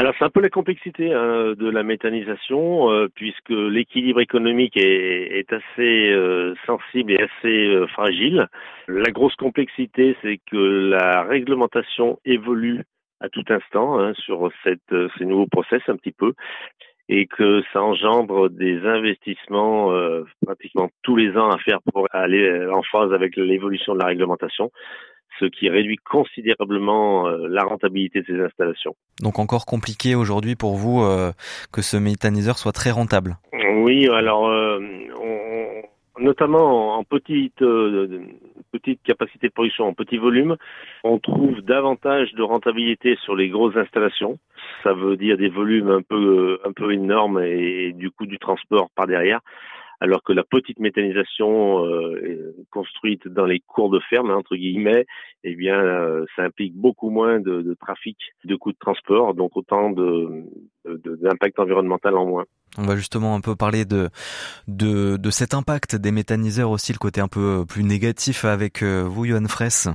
Alors 0.00 0.14
c'est 0.18 0.24
un 0.24 0.30
peu 0.30 0.40
la 0.40 0.48
complexité 0.48 1.12
hein, 1.12 1.52
de 1.54 1.68
la 1.68 1.82
méthanisation, 1.82 2.90
euh, 2.90 3.08
puisque 3.14 3.50
l'équilibre 3.50 4.22
économique 4.22 4.78
est, 4.78 5.40
est 5.40 5.52
assez 5.52 6.10
euh, 6.10 6.54
sensible 6.64 7.12
et 7.12 7.18
assez 7.20 7.86
fragile. 7.88 8.48
La 8.88 9.10
grosse 9.10 9.36
complexité, 9.36 10.16
c'est 10.22 10.40
que 10.50 10.56
la 10.56 11.24
réglementation 11.24 12.18
évolue 12.24 12.82
à 13.20 13.28
tout 13.28 13.44
instant 13.50 14.00
hein, 14.00 14.14
sur 14.14 14.50
cette, 14.64 14.80
euh, 14.92 15.10
ces 15.18 15.26
nouveaux 15.26 15.48
process 15.48 15.82
un 15.88 15.96
petit 15.96 16.12
peu 16.12 16.32
et 17.12 17.26
que 17.26 17.60
ça 17.72 17.82
engendre 17.82 18.48
des 18.48 18.86
investissements 18.86 19.92
euh, 19.92 20.22
pratiquement 20.46 20.88
tous 21.02 21.16
les 21.16 21.36
ans 21.36 21.50
à 21.50 21.58
faire 21.58 21.80
pour 21.92 22.06
aller 22.12 22.48
euh, 22.48 22.72
en 22.72 22.82
phase 22.84 23.12
avec 23.12 23.34
l'évolution 23.36 23.94
de 23.94 23.98
la 23.98 24.06
réglementation, 24.06 24.70
ce 25.38 25.46
qui 25.46 25.68
réduit 25.68 25.96
considérablement 25.96 27.28
la 27.28 27.62
rentabilité 27.62 28.20
de 28.20 28.26
ces 28.26 28.40
installations. 28.40 28.94
Donc 29.22 29.38
encore 29.38 29.66
compliqué 29.66 30.14
aujourd'hui 30.14 30.56
pour 30.56 30.76
vous 30.76 31.02
que 31.72 31.82
ce 31.82 31.96
méthaniseur 31.96 32.58
soit 32.58 32.72
très 32.72 32.90
rentable. 32.90 33.36
Oui, 33.82 34.08
alors 34.08 34.42
on, 34.42 35.82
notamment 36.20 36.98
en 36.98 37.04
petite 37.04 37.62
petite 38.70 39.02
capacité 39.02 39.48
de 39.48 39.52
production, 39.52 39.86
en 39.86 39.94
petit 39.94 40.16
volume, 40.16 40.56
on 41.04 41.18
trouve 41.18 41.60
davantage 41.62 42.32
de 42.34 42.42
rentabilité 42.42 43.16
sur 43.24 43.34
les 43.34 43.48
grosses 43.48 43.76
installations. 43.76 44.38
Ça 44.82 44.92
veut 44.92 45.16
dire 45.16 45.36
des 45.36 45.48
volumes 45.48 45.90
un 45.90 46.02
peu 46.02 46.60
un 46.64 46.72
peu 46.72 46.92
énormes 46.92 47.42
et, 47.42 47.92
du 47.92 48.10
coup 48.10 48.26
du 48.26 48.38
transport 48.38 48.90
par 48.94 49.06
derrière 49.06 49.40
alors 50.00 50.22
que 50.22 50.32
la 50.32 50.44
petite 50.44 50.78
méthanisation 50.78 51.84
euh, 51.84 52.54
construite 52.70 53.28
dans 53.28 53.44
les 53.44 53.60
cours 53.60 53.90
de 53.90 54.00
ferme, 54.08 54.30
entre 54.30 54.56
guillemets, 54.56 55.06
eh 55.44 55.54
bien, 55.54 55.78
euh, 55.78 56.24
ça 56.36 56.42
implique 56.42 56.74
beaucoup 56.74 57.10
moins 57.10 57.38
de, 57.38 57.62
de, 57.62 57.74
trafic, 57.74 58.16
de 58.44 58.56
coûts 58.56 58.72
de 58.72 58.78
transport, 58.78 59.34
donc 59.34 59.56
autant 59.56 59.90
de, 59.90 60.44
d'impact 60.86 61.58
environnemental 61.58 62.16
en 62.16 62.26
moins. 62.26 62.44
On 62.78 62.82
va 62.84 62.96
justement 62.96 63.34
un 63.34 63.40
peu 63.40 63.56
parler 63.56 63.84
de, 63.84 64.08
de, 64.68 65.16
de 65.16 65.30
cet 65.30 65.54
impact 65.54 65.96
des 65.96 66.12
méthaniseurs 66.12 66.70
aussi, 66.70 66.92
le 66.92 66.98
côté 66.98 67.20
un 67.20 67.28
peu 67.28 67.64
plus 67.68 67.84
négatif 67.84 68.44
avec 68.44 68.82
euh, 68.82 69.02
vous, 69.02 69.26
Johan 69.26 69.46
Fraisse. 69.48 69.88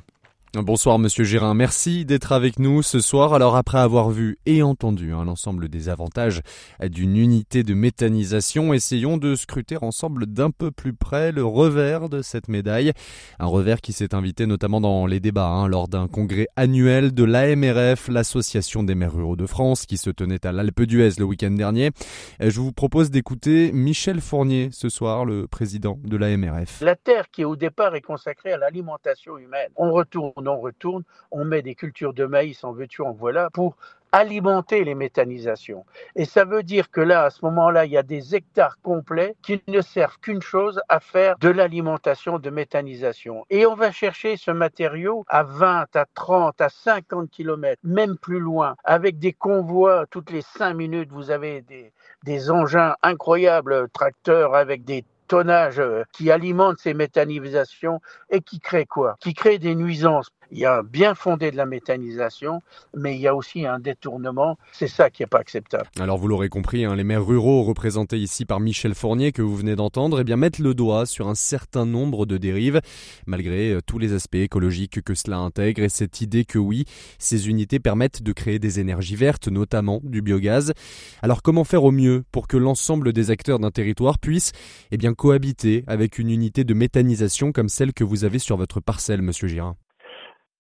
Bonsoir 0.64 1.00
Monsieur 1.00 1.26
Gérin, 1.26 1.54
merci 1.54 2.06
d'être 2.06 2.32
avec 2.32 2.60
nous 2.60 2.82
ce 2.82 3.02
soir. 3.02 3.34
Alors 3.34 3.58
après 3.58 3.78
avoir 3.78 4.10
vu 4.10 4.38
et 4.46 4.64
entendu 4.64 5.12
hein, 5.12 5.26
l'ensemble 5.26 5.68
des 5.68 5.90
avantages 5.90 6.42
d'une 6.82 7.18
unité 7.18 7.64
de 7.64 7.74
méthanisation, 7.74 8.74
essayons 8.74 9.18
de 9.18 9.36
scruter 9.36 9.84
ensemble 9.84 10.28
d'un 10.28 10.52
peu 10.52 10.72
plus 10.72 10.94
près 10.94 11.34
le 11.34 11.44
revers 11.44 12.08
de 12.08 12.22
cette 12.22 12.48
médaille. 12.48 12.94
Un 13.38 13.48
revers 13.48 13.82
qui 13.82 13.92
s'est 13.92 14.16
invité 14.16 14.46
notamment 14.46 14.80
dans 14.80 15.08
les 15.08 15.20
débats 15.20 15.50
hein, 15.50 15.68
lors 15.68 15.90
d'un 15.90 16.08
congrès 16.08 16.48
annuel 16.56 17.14
de 17.14 17.24
l'AMRF, 17.26 18.08
l'Association 18.08 18.84
des 18.84 18.96
maires 18.96 19.14
ruraux 19.14 19.36
de 19.36 19.46
France, 19.46 19.86
qui 19.86 19.98
se 19.98 20.10
tenait 20.10 20.46
à 20.46 20.54
l'Alpe 20.54 20.84
d'Huez 20.84 21.16
le 21.18 21.26
week-end 21.26 21.52
dernier. 21.52 21.92
Je 22.40 22.62
vous 22.62 22.72
propose 22.72 23.12
d'écouter 23.12 23.72
Michel 23.74 24.22
Fournier 24.22 24.70
ce 24.72 24.88
soir, 24.88 25.26
le 25.26 25.48
président 25.48 26.00
de 26.04 26.16
l'AMRF. 26.16 26.80
La 26.82 26.96
terre 26.96 27.30
qui 27.30 27.44
au 27.44 27.58
départ 27.58 27.96
est 27.96 28.02
consacrée 28.02 28.54
à 28.54 28.58
l'alimentation 28.58 29.38
humaine, 29.38 29.70
on 29.76 29.92
retourne 29.92 30.45
on 30.48 30.60
retourne, 30.60 31.04
on 31.32 31.46
met 31.46 31.62
des 31.62 31.76
cultures 31.76 32.14
de 32.14 32.26
maïs 32.26 32.64
en 32.64 32.72
veux-tu, 32.72 33.02
en 33.02 33.12
voilà, 33.12 33.50
pour 33.52 33.76
alimenter 34.16 34.86
les 34.86 34.96
méthanisations. 34.96 35.86
Et 36.16 36.24
ça 36.24 36.46
veut 36.46 36.64
dire 36.64 36.90
que 36.90 37.02
là, 37.02 37.24
à 37.24 37.30
ce 37.30 37.44
moment-là, 37.44 37.86
il 37.86 37.92
y 37.92 37.98
a 37.98 38.04
des 38.04 38.34
hectares 38.34 38.80
complets 38.82 39.36
qui 39.42 39.62
ne 39.68 39.82
servent 39.82 40.18
qu'une 40.20 40.42
chose, 40.42 40.80
à 40.88 41.02
faire 41.02 41.38
de 41.40 41.50
l'alimentation 41.50 42.40
de 42.40 42.50
méthanisation. 42.50 43.46
Et 43.50 43.66
on 43.66 43.76
va 43.76 43.92
chercher 43.92 44.38
ce 44.38 44.52
matériau 44.52 45.26
à 45.28 45.44
20, 45.44 45.94
à 45.98 46.06
30, 46.14 46.62
à 46.62 46.70
50 46.70 47.30
km, 47.30 47.82
même 47.84 48.18
plus 48.18 48.40
loin, 48.40 48.76
avec 48.86 49.20
des 49.20 49.34
convois 49.34 50.06
toutes 50.10 50.32
les 50.32 50.42
5 50.42 50.74
minutes. 50.74 51.12
Vous 51.12 51.30
avez 51.30 51.62
des, 51.62 51.92
des 52.24 52.50
engins 52.50 52.96
incroyables, 53.04 53.90
tracteurs 53.90 54.56
avec 54.56 54.86
des 54.86 55.04
tonnage 55.28 55.80
euh, 55.80 56.04
qui 56.12 56.32
alimente 56.32 56.78
ces 56.80 56.94
méthanisations 56.94 58.02
et 58.30 58.42
qui 58.42 58.60
crée 58.60 58.86
quoi? 58.86 59.16
Qui 59.20 59.34
crée 59.34 59.60
des 59.60 59.76
nuisances. 59.76 60.30
Il 60.52 60.60
y 60.60 60.66
a 60.66 60.78
un 60.78 60.84
bien 60.84 61.16
fondé 61.16 61.52
de 61.52 61.58
la 61.58 61.66
méthanisation, 61.66 62.62
mais 62.96 63.16
il 63.16 63.22
y 63.22 63.28
a 63.28 63.36
aussi 63.36 63.66
un 63.66 63.80
détournement. 63.80 64.58
C'est 64.72 64.88
ça 64.88 65.10
qui 65.10 65.22
n'est 65.22 65.28
pas 65.28 65.40
acceptable. 65.40 65.90
Alors 66.00 66.18
vous 66.18 66.28
l'aurez 66.28 66.50
compris, 66.50 66.86
hein, 66.86 66.96
les 66.96 67.04
maires 67.04 67.26
ruraux 67.26 67.64
représentés 67.64 68.18
ici 68.18 68.46
par 68.46 68.60
Michel 68.60 68.96
Fournier 68.96 69.32
que 69.32 69.42
vous 69.42 69.56
venez 69.56 69.76
d'entendre, 69.76 70.20
eh 70.22 70.24
bien 70.24 70.38
mettent 70.38 70.60
le 70.60 70.74
doigt 70.74 71.06
sur 71.06 71.28
un 71.28 71.36
certain 71.36 71.86
nombre 71.86 72.26
de 72.26 72.38
dérives, 72.38 72.82
malgré 73.26 73.72
euh, 73.72 73.82
tous 73.86 74.00
les 74.00 74.14
aspects 74.14 74.36
écologiques 74.36 75.02
que 75.02 75.14
cela 75.14 75.38
intègre 75.38 75.84
et 75.84 75.90
cette 75.90 76.22
idée 76.22 76.46
que 76.46 76.60
oui, 76.60 76.86
ces 77.20 77.50
unités 77.50 77.80
permettent 77.80 78.22
de 78.22 78.32
créer 78.34 78.60
des 78.60 78.80
énergies 78.80 79.16
vertes, 79.16 79.48
notamment 79.48 80.02
du 80.04 80.22
biogaz. 80.22 80.74
Alors 81.22 81.42
comment 81.42 81.64
faire 81.64 81.84
au 81.84 81.92
mieux 81.92 82.24
pour 82.32 82.48
que 82.48 82.58
l'ensemble 82.58 83.14
des 83.14 83.32
acteurs 83.32 83.60
d'un 83.60 83.72
territoire 83.72 84.20
puissent 84.20 84.52
eh 84.92 84.98
bien 84.98 85.14
cohabiter 85.14 85.84
avec 85.88 86.20
une 86.20 86.30
unité 86.30 86.64
de 86.64 86.74
méthanisation 86.74 87.52
comme 87.52 87.70
celle 87.70 87.94
que 87.94 88.04
vous 88.04 88.24
avez 88.24 88.40
sur 88.40 88.58
votre 88.58 88.80
parcelle, 88.80 89.22
Monsieur 89.22 89.48
Girin 89.48 89.76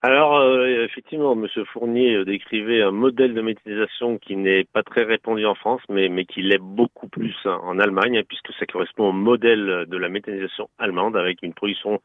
alors, 0.05 0.37
euh, 0.37 0.83
effectivement, 0.83 1.33
M. 1.33 1.47
Fournier 1.73 2.15
euh, 2.15 2.25
décrivait 2.25 2.83
un 2.83 2.91
modèle 2.91 3.33
de 3.33 3.41
méthanisation 3.41 4.19
qui 4.19 4.35
n'est 4.35 4.63
pas 4.63 4.83
très 4.83 5.03
répandu 5.03 5.45
en 5.47 5.55
France, 5.55 5.81
mais, 5.89 6.09
mais 6.09 6.25
qui 6.25 6.43
l'est 6.43 6.61
beaucoup 6.61 7.07
plus 7.07 7.35
en 7.45 7.79
Allemagne, 7.79 8.21
puisque 8.27 8.53
ça 8.59 8.67
correspond 8.67 9.09
au 9.09 9.13
modèle 9.13 9.85
de 9.87 9.97
la 9.97 10.09
méthanisation 10.09 10.69
allemande, 10.77 11.17
avec 11.17 11.41
une 11.41 11.55
production 11.55 12.01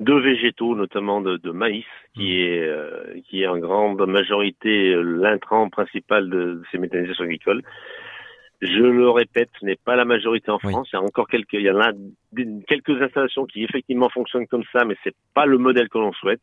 de 0.00 0.14
végétaux, 0.14 0.74
notamment 0.74 1.20
de, 1.20 1.50
maïs, 1.50 1.84
qui 2.14 2.22
mmh. 2.22 2.42
est, 2.42 2.62
euh, 2.62 3.20
qui 3.28 3.42
est 3.42 3.46
en 3.46 3.58
grande 3.58 4.04
majorité 4.06 4.94
l'intrant 4.96 5.68
principal 5.68 6.30
de, 6.30 6.62
ces 6.72 6.78
méthanisations 6.78 7.24
agricoles. 7.24 7.62
Je 8.62 8.82
le 8.82 9.10
répète, 9.10 9.50
ce 9.60 9.66
n'est 9.66 9.76
pas 9.76 9.94
la 9.94 10.06
majorité 10.06 10.50
en 10.50 10.58
France. 10.58 10.88
Il 10.92 10.96
y 10.96 10.98
a 10.98 11.02
encore 11.02 11.28
quelques, 11.28 11.52
il 11.52 11.60
y 11.60 11.70
en 11.70 11.80
a 11.80 11.92
quelques 12.66 13.02
installations 13.02 13.44
qui 13.44 13.62
effectivement 13.62 14.08
fonctionnent 14.08 14.46
comme 14.46 14.64
ça, 14.72 14.86
mais 14.86 14.96
c'est 15.04 15.14
pas 15.34 15.44
le 15.44 15.58
modèle 15.58 15.90
que 15.90 15.98
l'on 15.98 16.12
souhaite. 16.12 16.40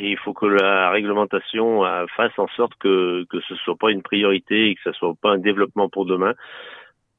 Et 0.00 0.12
il 0.12 0.18
faut 0.18 0.32
que 0.32 0.46
la 0.46 0.90
réglementation 0.90 1.84
euh, 1.84 2.06
fasse 2.16 2.38
en 2.38 2.46
sorte 2.48 2.72
que, 2.78 3.24
que 3.28 3.40
ce 3.40 3.56
soit 3.56 3.76
pas 3.76 3.90
une 3.90 4.02
priorité 4.02 4.70
et 4.70 4.74
que 4.76 4.80
ce 4.84 4.92
soit 4.92 5.14
pas 5.20 5.32
un 5.32 5.38
développement 5.38 5.88
pour 5.88 6.06
demain. 6.06 6.34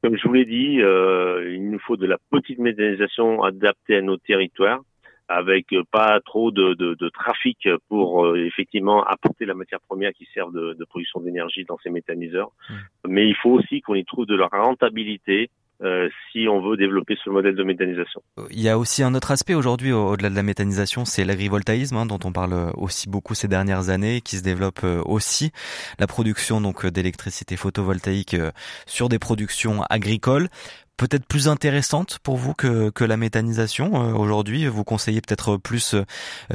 Comme 0.01 0.17
je 0.17 0.25
vous 0.25 0.33
l'ai 0.33 0.45
dit, 0.45 0.81
euh, 0.81 1.53
il 1.53 1.69
nous 1.69 1.79
faut 1.79 1.97
de 1.97 2.07
la 2.07 2.17
petite 2.31 2.59
méthanisation 2.59 3.43
adaptée 3.43 3.97
à 3.97 4.01
nos 4.01 4.15
territoires, 4.15 4.79
avec 5.27 5.75
pas 5.91 6.21
trop 6.21 6.51
de, 6.51 6.73
de, 6.73 6.93
de 6.93 7.09
trafic 7.09 7.67
pour 7.89 8.25
euh, 8.25 8.45
effectivement 8.45 9.03
apporter 9.03 9.45
la 9.45 9.55
matière 9.55 9.81
première 9.81 10.13
qui 10.13 10.25
sert 10.33 10.49
de, 10.49 10.73
de 10.73 10.85
production 10.85 11.19
d'énergie 11.19 11.65
dans 11.65 11.77
ces 11.83 11.89
méthaniseurs. 11.89 12.51
Mmh. 12.69 12.73
Mais 13.09 13.27
il 13.27 13.35
faut 13.35 13.51
aussi 13.51 13.81
qu'on 13.81 13.95
y 13.95 14.05
trouve 14.05 14.25
de 14.25 14.35
la 14.37 14.47
rentabilité 14.47 15.49
euh, 15.81 16.09
si 16.31 16.47
on 16.49 16.61
veut 16.61 16.75
développer 16.75 17.15
ce 17.23 17.29
modèle 17.29 17.55
de 17.55 17.63
méthanisation. 17.63 18.21
Il 18.51 18.59
y 18.59 18.67
a 18.67 18.77
aussi 18.77 19.01
un 19.01 19.15
autre 19.15 19.31
aspect 19.31 19.53
aujourd'hui 19.53 19.93
au-delà 19.93 20.29
de 20.29 20.35
la 20.35 20.43
méthanisation, 20.43 21.05
c'est 21.05 21.23
l'agrivoltaïsme 21.23 21.95
hein, 21.95 22.05
dont 22.05 22.19
on 22.25 22.33
parle 22.33 22.73
aussi 22.75 23.07
beaucoup 23.07 23.33
ces 23.33 23.47
dernières 23.47 23.89
années, 23.89 24.19
qui 24.19 24.37
se 24.37 24.43
développe 24.43 24.81
euh, 24.83 25.01
aussi. 25.05 25.51
La 25.97 26.07
production 26.07 26.59
donc 26.59 26.85
d'électricité 26.85 27.55
photovoltaïque 27.55 28.33
euh, 28.33 28.51
sur 28.87 29.07
des 29.07 29.19
productions 29.19 29.83
agricoles. 29.89 30.49
Peut-être 30.97 31.25
plus 31.25 31.47
intéressante 31.47 32.19
pour 32.23 32.35
vous 32.35 32.53
que, 32.53 32.89
que 32.89 33.05
la 33.05 33.15
méthanisation 33.15 34.17
aujourd'hui? 34.19 34.67
Vous 34.67 34.83
conseillez 34.83 35.21
peut-être 35.21 35.55
plus 35.55 35.95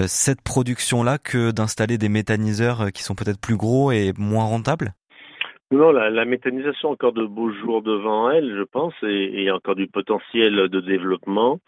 cette 0.04 0.42
production-là 0.42 1.16
que 1.16 1.50
d'installer 1.50 1.96
des 1.96 2.10
méthaniseurs 2.10 2.92
qui 2.92 3.02
sont 3.02 3.14
peut-être 3.14 3.40
plus 3.40 3.56
gros 3.56 3.90
et 3.90 4.12
moins 4.18 4.44
rentables? 4.44 4.92
Non, 5.70 5.92
la, 5.92 6.10
la, 6.10 6.24
méthanisation 6.24 6.90
a 6.90 6.92
encore 6.92 7.12
de 7.12 7.24
beaux 7.24 7.50
jours 7.50 7.82
devant 7.82 8.30
elle, 8.30 8.54
je 8.56 8.62
pense, 8.62 8.94
et 9.02 9.48
a 9.48 9.56
encore 9.56 9.74
du 9.74 9.88
potentiel 9.88 10.68
de 10.68 10.80
développement. 10.80 11.60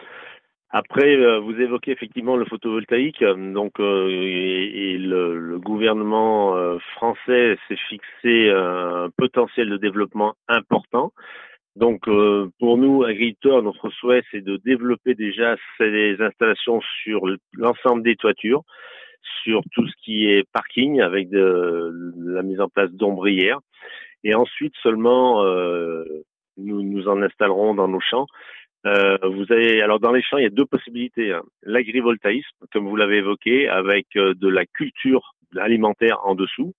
Après, 0.70 1.16
euh, 1.16 1.38
vous 1.38 1.58
évoquez 1.58 1.92
effectivement 1.92 2.36
le 2.36 2.44
photovoltaïque, 2.44 3.24
donc 3.24 3.78
euh, 3.78 4.08
et, 4.10 4.98
le, 4.98 5.58
gouvernement 5.58 6.56
euh, 6.56 6.78
français 6.96 7.56
s'est 7.66 7.78
fixé 7.88 8.50
un 8.50 9.08
potentiel 9.16 9.70
de 9.70 9.76
développement 9.76 10.34
important. 10.48 11.12
Donc, 11.76 12.04
pour 12.58 12.78
nous, 12.78 13.04
agriculteurs, 13.04 13.62
notre 13.62 13.90
souhait, 13.90 14.22
c'est 14.30 14.40
de 14.40 14.56
développer 14.56 15.14
déjà 15.14 15.56
ces 15.76 16.16
installations 16.20 16.80
sur 17.02 17.20
l'ensemble 17.52 18.02
des 18.02 18.16
toitures, 18.16 18.62
sur 19.42 19.62
tout 19.72 19.86
ce 19.86 19.94
qui 20.02 20.26
est 20.26 20.44
parking 20.52 21.00
avec 21.00 21.28
la 21.30 22.42
mise 22.42 22.60
en 22.60 22.68
place 22.68 22.90
d'ombrières. 22.90 23.60
Et 24.24 24.34
ensuite 24.34 24.74
seulement, 24.82 25.44
euh, 25.44 26.04
nous 26.56 26.82
nous 26.82 27.08
en 27.08 27.22
installerons 27.22 27.74
dans 27.74 27.88
nos 27.88 28.00
champs. 28.00 28.26
Euh, 28.86 29.18
vous 29.22 29.50
avez 29.50 29.82
alors 29.82 30.00
dans 30.00 30.12
les 30.12 30.22
champs, 30.22 30.38
il 30.38 30.44
y 30.44 30.46
a 30.46 30.50
deux 30.50 30.66
possibilités. 30.66 31.32
Hein. 31.32 31.42
L'agrivoltaïsme, 31.62 32.66
comme 32.72 32.88
vous 32.88 32.96
l'avez 32.96 33.18
évoqué, 33.18 33.68
avec 33.68 34.06
euh, 34.16 34.34
de 34.34 34.48
la 34.48 34.64
culture 34.66 35.34
alimentaire 35.56 36.20
en 36.24 36.34
dessous. 36.34 36.72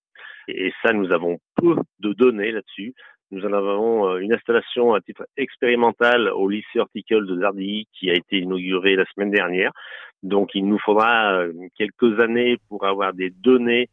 Et 0.48 0.74
ça, 0.82 0.94
nous 0.94 1.12
avons 1.12 1.40
peu 1.56 1.76
de 2.00 2.14
données 2.14 2.52
là-dessus. 2.52 2.94
Nous 3.30 3.46
en 3.46 3.52
avons 3.52 4.08
euh, 4.08 4.20
une 4.20 4.34
installation 4.34 4.94
à 4.94 5.02
titre 5.02 5.26
expérimental 5.36 6.30
au 6.30 6.48
lycée 6.48 6.80
horticole 6.80 7.28
de 7.28 7.38
Zardilly 7.42 7.86
qui 7.92 8.10
a 8.10 8.14
été 8.14 8.38
inaugurée 8.38 8.96
la 8.96 9.06
semaine 9.14 9.32
dernière. 9.32 9.72
Donc 10.24 10.52
il 10.56 10.66
nous 10.66 10.80
faudra 10.80 11.34
euh, 11.34 11.52
quelques 11.78 12.22
années 12.22 12.58
pour 12.70 12.86
avoir 12.86 13.14
des 13.14 13.30
données 13.30 13.90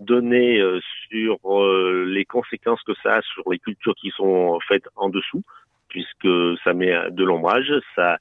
données 0.00 0.58
euh, 0.58 0.80
sur 1.08 1.38
les 2.06 2.24
conséquences 2.24 2.82
que 2.82 2.94
ça 3.04 3.16
a 3.16 3.22
sur 3.22 3.48
les 3.52 3.60
cultures 3.60 3.94
qui 3.94 4.10
sont 4.10 4.58
faites 4.66 4.88
en 4.96 5.08
dessous 5.08 5.42
puisque 5.88 6.58
ça 6.64 6.72
met 6.72 6.92
de 7.10 7.22
l'ombrage, 7.22 7.70
ça 7.94 8.16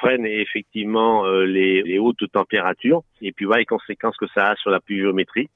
freine 0.00 0.26
effectivement 0.26 1.24
les, 1.24 1.84
les, 1.84 2.00
hautes 2.00 2.30
températures, 2.32 3.02
et 3.22 3.30
puis 3.30 3.44
voilà 3.44 3.60
les 3.60 3.64
conséquences 3.64 4.16
que 4.16 4.26
ça 4.34 4.48
a 4.48 4.56
sur 4.56 4.70
la 4.70 4.80
pluviométrie. 4.80 5.48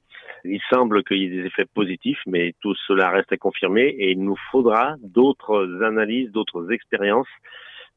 Il 0.43 0.59
semble 0.69 1.03
qu'il 1.03 1.17
y 1.17 1.25
ait 1.25 1.41
des 1.41 1.45
effets 1.45 1.65
positifs, 1.65 2.21
mais 2.25 2.53
tout 2.61 2.75
cela 2.87 3.09
reste 3.09 3.31
à 3.31 3.37
confirmer 3.37 3.83
et 3.83 4.11
il 4.11 4.23
nous 4.23 4.37
faudra 4.51 4.95
d'autres 5.01 5.83
analyses, 5.83 6.31
d'autres 6.31 6.71
expériences, 6.71 7.27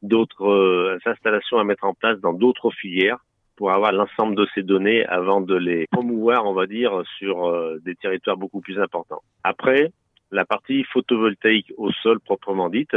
d'autres 0.02 0.46
euh, 0.46 0.98
installations 1.06 1.58
à 1.58 1.64
mettre 1.64 1.84
en 1.84 1.94
place 1.94 2.20
dans 2.20 2.32
d'autres 2.32 2.70
filières 2.70 3.18
pour 3.56 3.70
avoir 3.70 3.92
l'ensemble 3.92 4.34
de 4.34 4.46
ces 4.54 4.62
données 4.62 5.06
avant 5.06 5.40
de 5.40 5.54
les 5.54 5.86
promouvoir, 5.86 6.44
on 6.44 6.54
va 6.54 6.66
dire, 6.66 7.02
sur 7.18 7.46
euh, 7.46 7.78
des 7.84 7.94
territoires 7.94 8.36
beaucoup 8.36 8.60
plus 8.60 8.78
importants. 8.80 9.22
Après, 9.44 9.92
la 10.30 10.44
partie 10.44 10.84
photovoltaïque 10.84 11.72
au 11.76 11.92
sol 11.92 12.18
proprement 12.20 12.68
dite, 12.68 12.96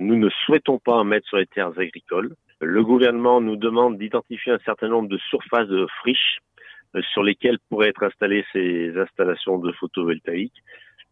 nous 0.00 0.16
ne 0.16 0.30
souhaitons 0.44 0.78
pas 0.78 0.94
en 0.94 1.04
mettre 1.04 1.28
sur 1.28 1.36
les 1.36 1.46
terres 1.46 1.78
agricoles. 1.78 2.34
Le 2.60 2.82
gouvernement 2.82 3.40
nous 3.40 3.56
demande 3.56 3.98
d'identifier 3.98 4.52
un 4.52 4.58
certain 4.64 4.88
nombre 4.88 5.08
de 5.08 5.18
surfaces 5.18 5.68
de 5.68 5.86
friches 6.00 6.38
euh, 6.38 6.51
sur 7.00 7.22
lesquels 7.22 7.58
pourraient 7.68 7.88
être 7.88 8.02
installées 8.02 8.44
ces 8.52 8.96
installations 8.98 9.58
de 9.58 9.72
photovoltaïque. 9.72 10.62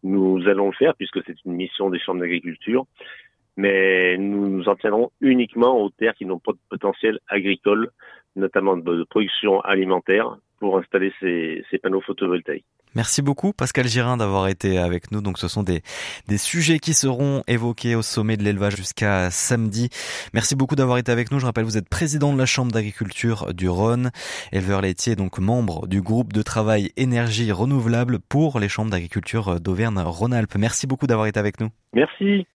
Nous 0.03 0.47
allons 0.47 0.67
le 0.67 0.73
faire 0.73 0.95
puisque 0.95 1.23
c'est 1.25 1.35
une 1.45 1.53
mission 1.53 1.89
des 1.89 1.99
chambres 1.99 2.21
d'agriculture, 2.21 2.85
mais 3.57 4.17
nous 4.17 4.47
nous 4.49 4.69
en 4.69 4.75
tiendrons 4.75 5.11
uniquement 5.21 5.79
aux 5.81 5.89
terres 5.89 6.15
qui 6.15 6.25
n'ont 6.25 6.39
pas 6.39 6.53
de 6.53 6.59
potentiel 6.69 7.19
agricole, 7.27 7.89
notamment 8.35 8.77
de 8.77 9.03
production 9.03 9.61
alimentaire, 9.61 10.37
pour 10.61 10.77
installer 10.77 11.11
ces, 11.19 11.65
ces 11.71 11.79
panneaux 11.79 12.01
photovoltaïques. 12.01 12.65
Merci 12.93 13.23
beaucoup 13.23 13.51
Pascal 13.51 13.87
Girin 13.87 14.15
d'avoir 14.15 14.47
été 14.47 14.77
avec 14.77 15.11
nous. 15.11 15.21
Donc 15.21 15.39
ce 15.39 15.47
sont 15.47 15.63
des, 15.63 15.81
des 16.27 16.37
sujets 16.37 16.77
qui 16.77 16.93
seront 16.93 17.41
évoqués 17.47 17.95
au 17.95 18.03
sommet 18.03 18.37
de 18.37 18.43
l'élevage 18.43 18.75
jusqu'à 18.75 19.31
samedi. 19.31 19.89
Merci 20.35 20.55
beaucoup 20.55 20.75
d'avoir 20.75 20.99
été 20.99 21.11
avec 21.11 21.31
nous. 21.31 21.39
Je 21.39 21.47
rappelle, 21.47 21.63
vous 21.63 21.77
êtes 21.77 21.89
président 21.89 22.31
de 22.31 22.37
la 22.37 22.45
Chambre 22.45 22.71
d'agriculture 22.71 23.55
du 23.55 23.67
Rhône, 23.67 24.11
éleveur 24.51 24.81
laitier, 24.81 25.15
donc 25.15 25.39
membre 25.39 25.87
du 25.87 26.01
groupe 26.01 26.31
de 26.31 26.43
travail 26.43 26.91
énergie 26.95 27.51
renouvelable 27.51 28.19
pour 28.19 28.59
les 28.59 28.69
chambres 28.69 28.91
d'agriculture 28.91 29.59
d'Auvergne-Rhône-Alpes. 29.59 30.55
Merci 30.59 30.85
beaucoup 30.85 31.07
d'avoir 31.07 31.25
été 31.25 31.39
avec 31.39 31.59
nous. 31.59 31.69
Merci. 31.93 32.45